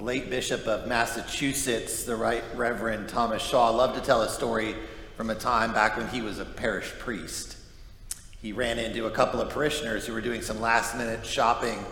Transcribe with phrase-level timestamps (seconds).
[0.00, 4.74] The late Bishop of Massachusetts, the Right Reverend Thomas Shaw, loved to tell a story
[5.14, 7.58] from a time back when he was a parish priest.
[8.40, 11.84] He ran into a couple of parishioners who were doing some last minute shopping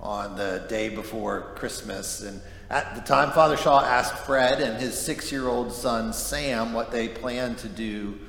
[0.00, 2.22] on the day before Christmas.
[2.22, 2.40] And
[2.70, 6.92] at the time, Father Shaw asked Fred and his six year old son Sam what
[6.92, 8.20] they planned to do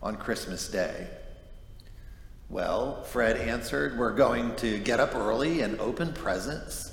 [0.00, 1.08] on Christmas Day.
[2.48, 6.92] Well, Fred answered, We're going to get up early and open presents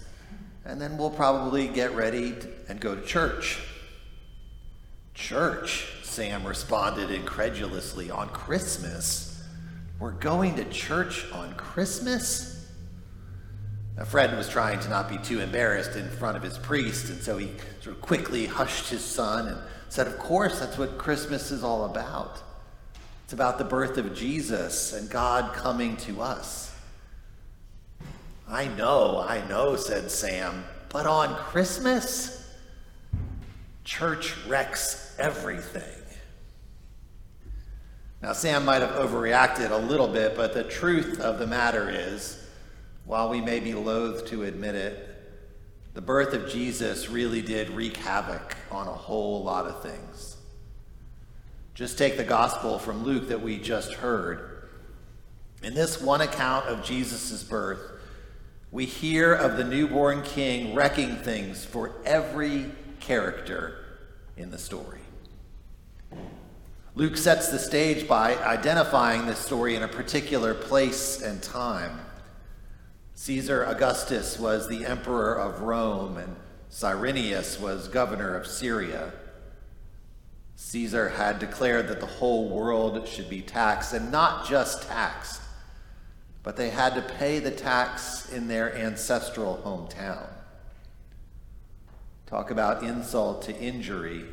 [0.65, 2.35] and then we'll probably get ready
[2.69, 3.59] and go to church.
[5.13, 9.43] Church, Sam responded incredulously, on Christmas?
[9.99, 12.67] We're going to church on Christmas?
[13.97, 17.21] Now, Fred was trying to not be too embarrassed in front of his priest, and
[17.21, 19.57] so he sort of quickly hushed his son and
[19.89, 22.41] said, Of course, that's what Christmas is all about.
[23.23, 26.72] It's about the birth of Jesus and God coming to us.
[28.53, 32.53] I know, I know, said Sam, but on Christmas,
[33.83, 35.81] church wrecks everything.
[38.21, 42.45] Now, Sam might have overreacted a little bit, but the truth of the matter is,
[43.05, 45.09] while we may be loath to admit it,
[45.95, 50.37] the birth of Jesus really did wreak havoc on a whole lot of things.
[51.73, 54.69] Just take the gospel from Luke that we just heard.
[55.63, 57.79] In this one account of Jesus' birth,
[58.73, 62.65] we hear of the newborn king wrecking things for every
[62.99, 63.85] character
[64.35, 64.99] in the story.
[66.95, 71.99] Luke sets the stage by identifying this story in a particular place and time.
[73.13, 76.35] Caesar Augustus was the emperor of Rome, and
[76.69, 79.13] Cyrenius was governor of Syria.
[80.55, 85.43] Caesar had declared that the whole world should be taxed, and not just taxed
[86.43, 90.27] but they had to pay the tax in their ancestral hometown.
[92.27, 94.25] Talk about insult to injury.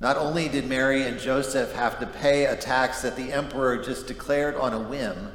[0.00, 4.06] Not only did Mary and Joseph have to pay a tax that the emperor just
[4.06, 5.32] declared on a whim,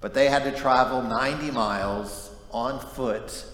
[0.00, 3.44] but they had to travel 90 miles on foot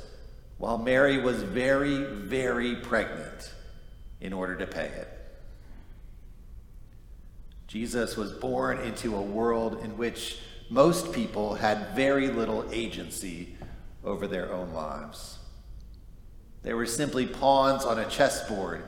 [0.58, 3.54] while Mary was very, very pregnant
[4.20, 5.08] in order to pay it.
[7.66, 10.38] Jesus was born into a world in which
[10.70, 13.56] most people had very little agency
[14.04, 15.38] over their own lives.
[16.62, 18.84] They were simply pawns on a chessboard,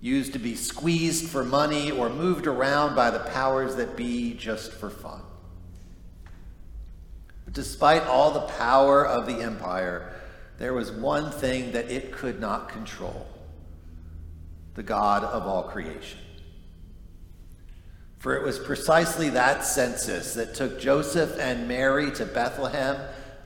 [0.00, 4.72] used to be squeezed for money or moved around by the powers that be just
[4.72, 5.22] for fun.
[7.44, 10.14] But despite all the power of the empire,
[10.58, 13.26] there was one thing that it could not control
[14.74, 16.20] the God of all creation.
[18.20, 22.98] For it was precisely that census that took Joseph and Mary to Bethlehem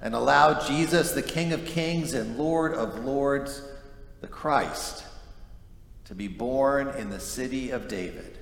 [0.02, 3.62] and allowed Jesus, the King of Kings and Lord of Lords,
[4.20, 5.04] the Christ,
[6.06, 8.36] to be born in the city of David,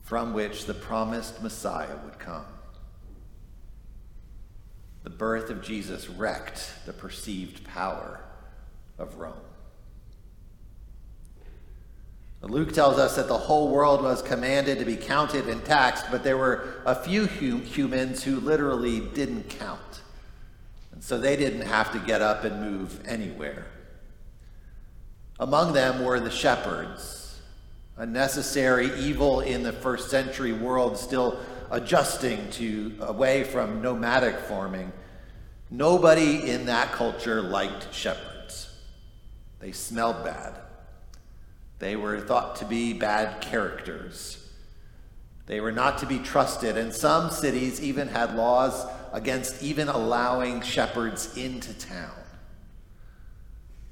[0.00, 2.46] from which the promised Messiah would come.
[5.04, 8.24] The birth of Jesus wrecked the perceived power
[8.98, 9.51] of Rome.
[12.50, 16.24] Luke tells us that the whole world was commanded to be counted and taxed, but
[16.24, 20.00] there were a few hum- humans who literally didn't count.
[20.92, 23.66] And so they didn't have to get up and move anywhere.
[25.38, 27.40] Among them were the shepherds,
[27.96, 31.38] a necessary evil in the first century world, still
[31.70, 34.92] adjusting to away from nomadic farming.
[35.70, 38.68] Nobody in that culture liked shepherds.
[39.60, 40.58] They smelled bad.
[41.82, 44.38] They were thought to be bad characters.
[45.46, 50.60] They were not to be trusted, and some cities even had laws against even allowing
[50.60, 52.14] shepherds into town.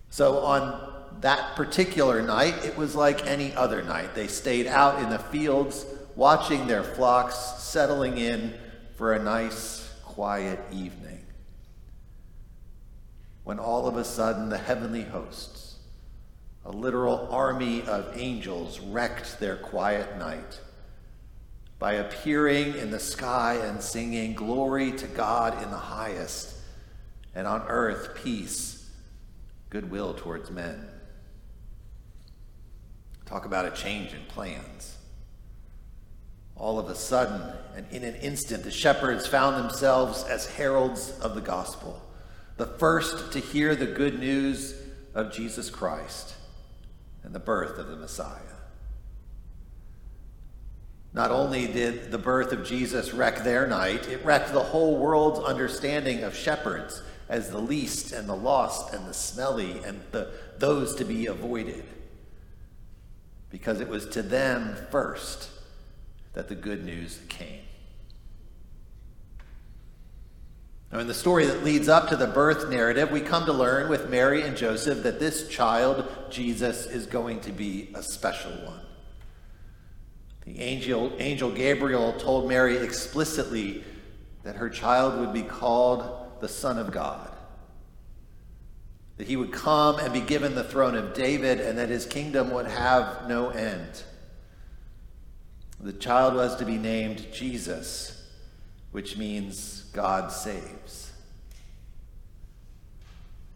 [0.09, 4.15] So on that particular night, it was like any other night.
[4.15, 5.85] They stayed out in the fields,
[6.15, 8.55] watching their flocks settling in
[8.95, 11.27] for a nice, quiet evening.
[13.43, 15.70] When all of a sudden the heavenly hosts
[16.71, 20.61] a literal army of angels wrecked their quiet night
[21.81, 26.55] by appearing in the sky and singing, Glory to God in the highest,
[27.35, 28.89] and on earth peace,
[29.69, 30.87] goodwill towards men.
[33.27, 34.97] Talk about a change in plans.
[36.55, 41.35] All of a sudden, and in an instant, the shepherds found themselves as heralds of
[41.35, 42.01] the gospel,
[42.59, 44.81] the first to hear the good news
[45.17, 46.37] of Jesus Christ
[47.23, 48.37] and the birth of the Messiah.
[51.13, 55.41] Not only did the birth of Jesus wreck their night, it wrecked the whole world's
[55.41, 60.95] understanding of shepherds as the least and the lost and the smelly and the, those
[60.97, 61.85] to be avoided.
[63.51, 65.51] Because it was to them first
[66.35, 67.63] that the good news came.
[70.93, 73.89] Now, in the story that leads up to the birth narrative, we come to learn
[73.89, 78.81] with Mary and Joseph that this child, Jesus, is going to be a special one.
[80.45, 83.85] The angel, angel Gabriel told Mary explicitly
[84.43, 87.31] that her child would be called the Son of God,
[89.17, 92.51] that he would come and be given the throne of David, and that his kingdom
[92.51, 94.03] would have no end.
[95.79, 98.20] The child was to be named Jesus,
[98.93, 101.13] which means God saves.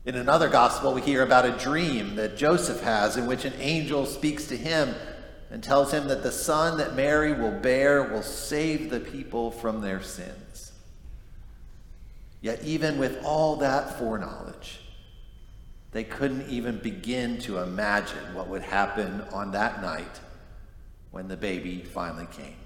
[0.05, 4.05] In another gospel, we hear about a dream that Joseph has in which an angel
[4.05, 4.95] speaks to him
[5.51, 9.81] and tells him that the son that Mary will bear will save the people from
[9.81, 10.73] their sins.
[12.43, 14.81] Yet, even with all that foreknowledge,
[15.93, 20.21] they couldn't even begin to imagine what would happen on that night
[21.13, 22.57] when the baby finally came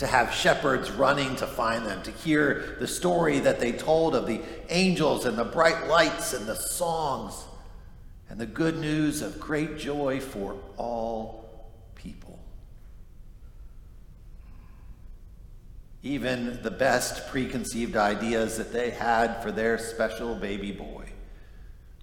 [0.00, 4.26] to have shepherds running to find them, to hear the story that they told of
[4.26, 7.44] the angels and the bright lights and the songs
[8.30, 12.38] and the good news of great joy for all people.
[16.02, 21.10] Even the best preconceived ideas that they had for their special baby boy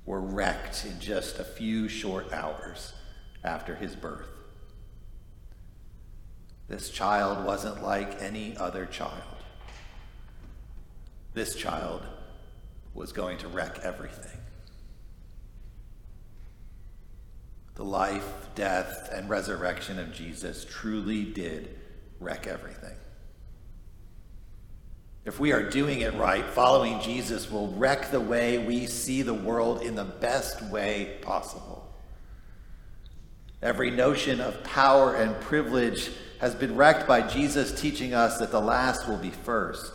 [0.06, 2.94] were wrecked in just a few short hours
[3.44, 4.37] after his birth.
[6.68, 9.22] This child wasn't like any other child.
[11.34, 12.02] This child
[12.94, 14.40] was going to wreck everything.
[17.76, 21.78] The life, death, and resurrection of Jesus truly did
[22.20, 22.96] wreck everything.
[25.26, 29.34] If we are doing it right, following Jesus will wreck the way we see the
[29.34, 31.88] world in the best way possible.
[33.62, 38.62] Every notion of power and privilege has been wrecked by Jesus teaching us that the
[38.62, 39.94] last will be first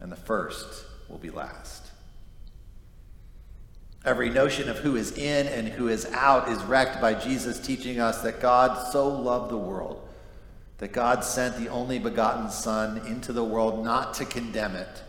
[0.00, 1.90] and the first will be last.
[4.04, 8.00] Every notion of who is in and who is out is wrecked by Jesus teaching
[8.00, 10.08] us that God so loved the world
[10.82, 15.04] that God sent the only begotten Son into the world not to condemn it,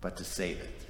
[0.00, 0.86] but to save it.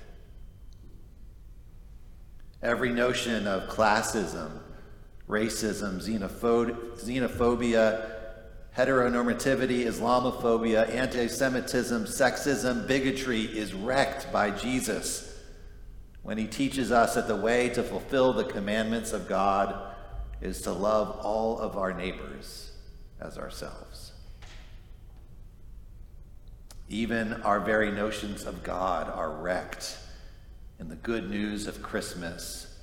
[2.62, 4.50] Every notion of classism,
[5.28, 8.10] racism, xenophobia,
[8.76, 15.38] heteronormativity, Islamophobia, anti Semitism, sexism, bigotry is wrecked by Jesus
[16.22, 19.94] when he teaches us that the way to fulfill the commandments of God
[20.40, 22.72] is to love all of our neighbors
[23.20, 24.12] as ourselves.
[26.88, 29.96] Even our very notions of God are wrecked
[30.78, 32.78] in the good news of Christmas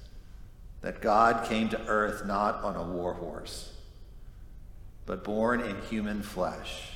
[0.81, 3.73] that God came to earth not on a war horse
[5.07, 6.91] but born in human flesh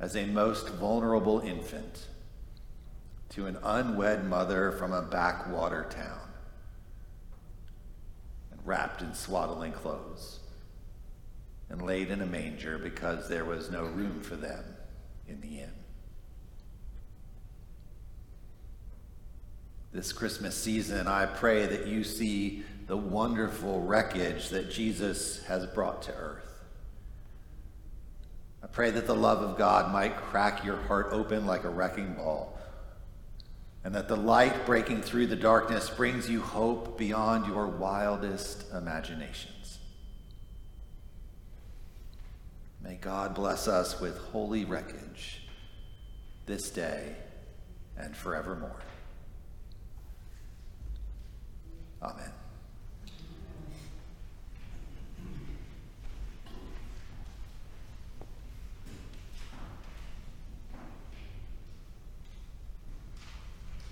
[0.00, 2.08] as a most vulnerable infant
[3.28, 6.18] to an unwed mother from a backwater town
[8.64, 10.38] wrapped in swaddling clothes
[11.68, 14.64] and laid in a manger because there was no room for them
[15.26, 15.72] in the inn.
[19.92, 26.02] This Christmas season, I pray that you see the wonderful wreckage that Jesus has brought
[26.02, 26.51] to earth
[28.72, 32.58] pray that the love of God might crack your heart open like a wrecking ball,
[33.84, 39.78] and that the light breaking through the darkness brings you hope beyond your wildest imaginations.
[42.82, 45.46] May God bless us with holy wreckage
[46.46, 47.14] this day
[47.96, 48.80] and forevermore.
[52.02, 52.32] Amen.